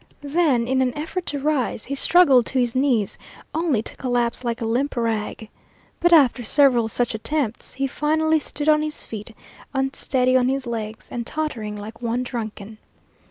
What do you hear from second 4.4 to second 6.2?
like a limp rag. But